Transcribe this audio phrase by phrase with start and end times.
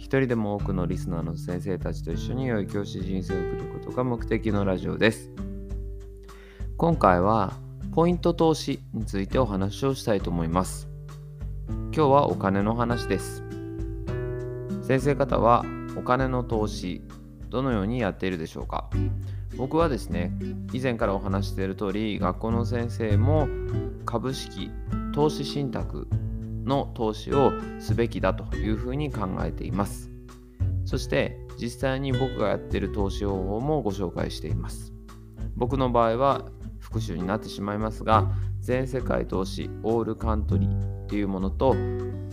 [0.00, 5.30] 一人でも多くのリスナーの先生たちと一緒に良い教師人生を送ることが目的のラジオです。
[6.78, 7.52] 今回は
[7.92, 10.88] ポイント投資についてお話をしたいと思います。
[11.68, 13.44] 今日はお金の話です。
[14.82, 15.66] 先生方は
[15.98, 17.02] お金の投資
[17.50, 18.88] どのようにやっているでしょうか？
[19.58, 20.32] 僕はですね
[20.72, 23.48] 以前からお話している通り学校の先生も
[24.06, 24.70] 株式
[25.12, 26.08] 投資信託
[26.64, 30.10] の投資をすべきだというふうに考えています。
[30.84, 34.92] そして実際に僕がやっている投資方法もご紹介しています。
[35.56, 36.46] 僕の場合は
[36.78, 41.74] 復習になってしまいますが、全世界投資オールカントリーというものと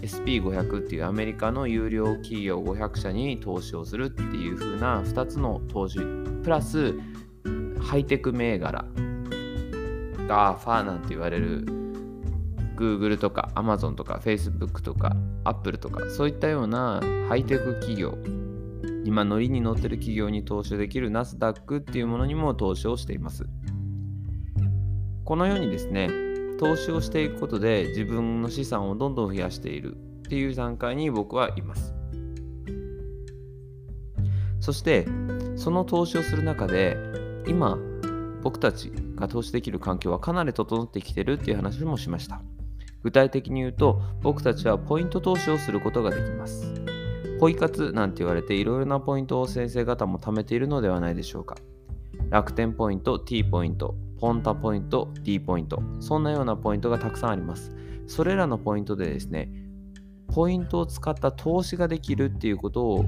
[0.00, 5.98] SP500 っていうアメリカの有料企業500社に投資をするっていう風な2つの投資
[6.42, 6.94] プラス
[7.80, 8.84] ハイテク銘柄
[10.26, 11.64] がファーなんて言われる
[12.76, 18.16] Google とか Amazon とか Facebook とか Apple とかそういったようなハイテク企業
[19.04, 23.46] 今乗りに乗ってる企業に投資できるナスダックっていうものにも投資をしています。
[25.24, 26.08] このようにですね
[26.58, 31.94] 投資をしていくことで自分の資産をどんどん増やしているっていう段階に僕はいます。
[34.60, 35.06] そして
[35.56, 36.96] その投資をする中で
[37.46, 37.78] 今
[38.42, 42.42] 僕たちが投資できる環境はかなり整ってきてるっていう話もしました。
[43.06, 46.74] 具体的に言うと僕たちはポイント投資をすることができます。
[47.38, 51.54] ポイ活なんて言われていろいろなポイントを先生方も貯めているのではないでしょうか。
[52.30, 57.70] 楽天ポイント T ポイントポンタポイント D ポイントそんなようなポイントがたくさんあります。
[58.08, 59.52] それらのポイントでですね
[60.34, 63.04] ポイントを使った投資ができるっていうことを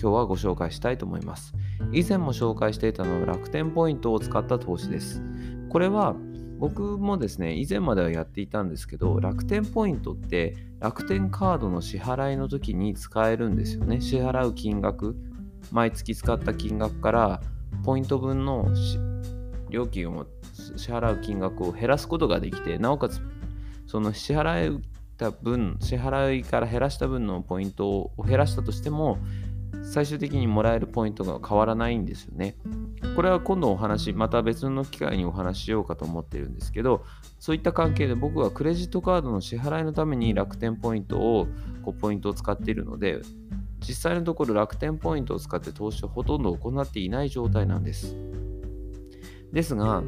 [0.00, 1.52] 今日はご紹介したいと思います。
[1.92, 5.22] 以前も紹介していたのは楽天ポイントを使った投資です。
[5.68, 6.16] これは
[6.62, 14.00] 僕もですね、以前まではやっていたんですけど、楽天ポイントって楽天カードの支払いの時に使えるんですよね。
[14.00, 15.16] 支払う金額、
[15.72, 17.42] 毎月使った金額から
[17.84, 18.68] ポイント分の
[19.70, 20.24] 料金を
[20.76, 23.20] 支払う金額を減らすことができて、なおかつ
[23.88, 24.80] その支払っ
[25.16, 29.18] た分、支払いから減らした分のポイントを減らしたとしても、
[29.92, 32.56] 最終的にもらえるポイントが変わらないんですよね。
[33.14, 37.04] これは今度お話、また別の機会にお話ししようかと思ってるんですけど、
[37.38, 41.46] そういった関係で僕はクレジットカードの支払いのために楽天ポイントを、
[41.84, 43.20] こうポイントを使っているので、
[43.86, 48.16] 実際のところ楽天ポイントを使って投資をほとんど行っていない状態なんです。
[49.52, 50.02] ですが、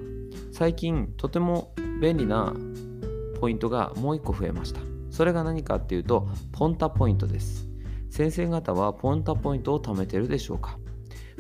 [0.51, 2.55] 最近とても便利な
[3.39, 4.81] ポイントがもう一個増えました。
[5.11, 7.74] それが何かっていうと、ポンタポイントです。
[8.15, 10.79] 先生方はポンタポイントを貯めてるでしょうか？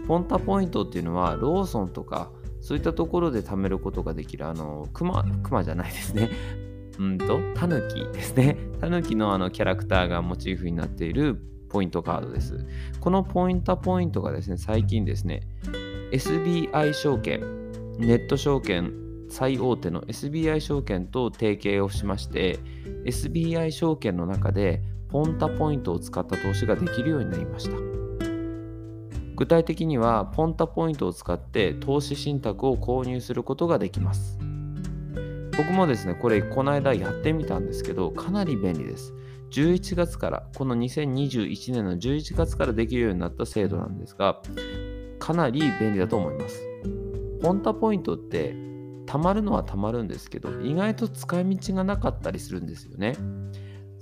[0.08, 6.30] ポンタポイントっていうのはローソンとかそういったところで貯めることができるあのクマクマじゃないですね。
[6.98, 8.58] うんとタヌキですね。
[8.80, 12.66] タヌキのあのキャラクターがモチーフになっているポイントカードです。
[12.98, 15.42] このポインタポイントがですね最近ですね
[16.10, 17.40] SBI 証券
[18.00, 18.92] ネット証券
[19.28, 22.58] 最大手の SBI 証券と提携をしまして
[23.04, 24.82] SBI 証券の中で
[25.14, 27.76] ポンタポイントを使った投資ができるようになりました。
[29.36, 34.40] 具体的には、ポンタポイントを使って投資信託を購入することができます。
[35.56, 39.14] 僕もですね、これ、この間やってみたんですけど、かなり便利です。
[39.52, 44.42] 11月から、この2021年の11月からできるようになった制度なんですが、
[45.20, 46.60] かなり便利だと思います。
[47.40, 48.56] ポンタポイントって、
[49.06, 53.14] 貯まるのは貯まるんですけど、意外と使い道がなかったりするんですよね。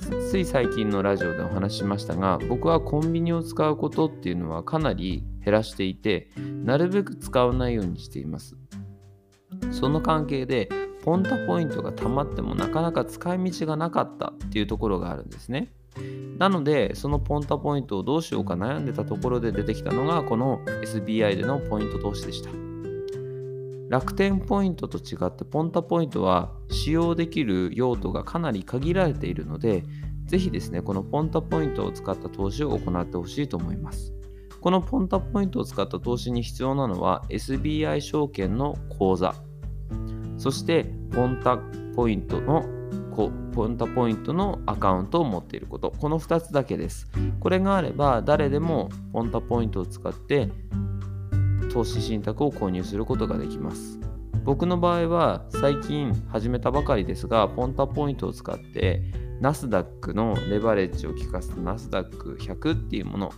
[0.02, 8.56] つい最近のラジオでお話ししましたが僕はコンビニを使うことっていうのはかなり減らしていてなるべく使わないようにしています。
[9.70, 10.68] その関係で
[11.02, 15.72] ポンタポイントが貯まってもなかなか使い道がなかったっていうところがあるんですね。
[16.38, 22.71] なのでそのポンタポイントをどうしようか悩んでたところで出てきたのがこの SBI でのポイント投資でした。
[23.92, 29.84] 楽天ポイントと違ってポンタポイントは使用できる用途がかなり限られているので、
[30.24, 34.14] ぜひですね、このポンタポイントを使った投資を行ってほしいと思います。
[34.62, 39.34] このポンタポイントを使った投資に必要なのは SBI 証券の口座、
[40.38, 40.84] そして
[41.14, 41.58] ポンタ
[41.94, 42.64] ポイントの
[43.14, 43.28] ポ
[43.68, 45.90] ンタポイントのアカウントを持っていること。
[45.90, 47.10] この2つだけです。
[47.40, 50.48] これがあれば誰でもポンタポイントを使って
[51.70, 54.00] 投資信託を購入することができます。
[54.44, 59.02] 僕の場合は最近始めたばかりですがポンタポイントを使って
[59.40, 63.32] ナスダックのレバレッジを効かせたナスダック100っていうもの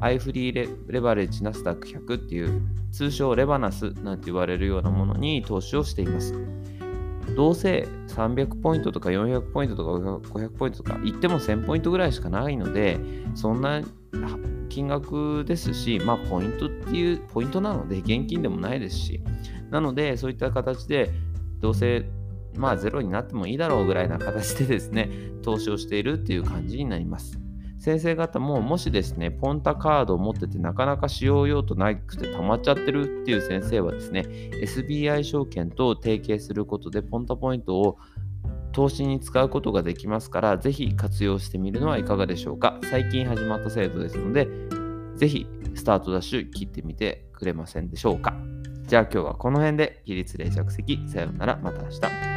[0.00, 2.62] アイフリーレレバレッジナスダック100っていう
[2.92, 6.34] 通称レバナスなんて言われるようなものに投資をしています。
[7.36, 9.90] どうせ300ポイントとか400ポイントとか
[10.28, 12.98] 500ポイントとか言っても1000ポイントぐらいしかないので
[13.34, 13.82] そんな
[14.68, 19.20] 金額ですしまあポイントっていうポイントなので現金でもないですし
[19.70, 21.10] なのでそういった形で
[21.60, 22.06] どうせ
[22.56, 25.10] まあゼロになってもいいだろうぐらいな形でですね
[25.42, 27.44] 投資をしているっていう感じになります。
[27.84, 34.22] 先生方ももしですね、ポンタカードを持っててなかなか使用用途なくて溜まっちゃってるっていう先生はですね、
[34.62, 37.98] SBI 証券と提携することでポンタポイントを
[38.74, 42.78] 投資に使うことができますから、ぜひ活用してみるのはいかがでしょうか。
[42.90, 44.48] 最近始まった制度ですので、
[45.16, 48.34] ぜひスタートダッシュ切ってみてくれませんでしょうか。
[48.86, 51.08] じゃあ今日はこの辺で起立冷着席。
[51.08, 52.33] さようなら、また明日。